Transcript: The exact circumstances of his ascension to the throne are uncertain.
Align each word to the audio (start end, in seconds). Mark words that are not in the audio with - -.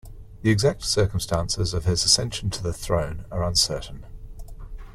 The 0.41 0.49
exact 0.49 0.83
circumstances 0.83 1.75
of 1.75 1.85
his 1.85 2.03
ascension 2.03 2.49
to 2.49 2.63
the 2.63 2.73
throne 2.73 3.25
are 3.29 3.43
uncertain. 3.43 4.03